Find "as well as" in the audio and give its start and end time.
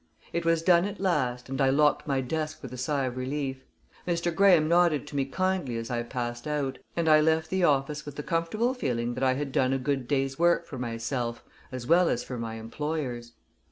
11.71-12.23